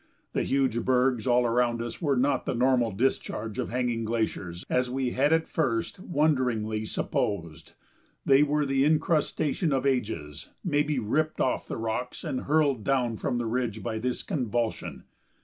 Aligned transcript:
The 0.33 0.41
huge 0.41 0.83
bergs 0.83 1.27
all 1.27 1.45
around 1.45 1.79
us 1.79 2.01
were 2.01 2.15
not 2.15 2.47
the 2.47 2.55
normal 2.55 2.89
discharge 2.91 3.59
of 3.59 3.69
hanging 3.69 4.03
glaciers 4.03 4.65
as 4.67 4.89
we 4.89 5.11
had 5.11 5.31
at 5.31 5.47
first 5.47 5.99
wonderingly 5.99 6.85
supposed; 6.85 7.73
they 8.25 8.41
were 8.41 8.65
the 8.65 8.83
incrustation 8.83 9.71
of 9.71 9.85
ages, 9.85 10.49
maybe, 10.63 10.97
ripped 10.97 11.39
off 11.39 11.67
the 11.67 11.77
rocks 11.77 12.23
and 12.23 12.45
hurled 12.45 12.83
down 12.83 13.17
from 13.17 13.37
the 13.37 13.45
ridge 13.45 13.83
by 13.83 13.99
this 13.99 14.23
convulsion. 14.23 15.03